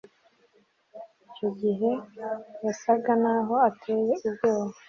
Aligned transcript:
Icyo 1.25 1.49
gihe 1.59 1.89
yasaga 2.65 3.11
naho 3.23 3.53
ateye 3.69 4.13
ubwoba 4.27 4.75